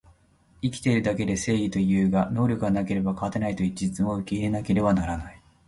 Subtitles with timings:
[0.63, 5.39] 生きてるだけで正義というが、能力がなければ勝てないという事実も受け入れなければならない